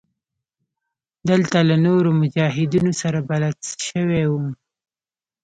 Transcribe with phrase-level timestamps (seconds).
[1.29, 4.47] دلته له نورو مجاهدينو سره بلد سوى وم.